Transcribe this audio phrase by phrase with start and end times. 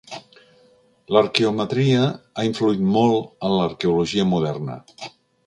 [1.15, 4.81] L'arqueometria ha influït molt en l'arqueologia moderna.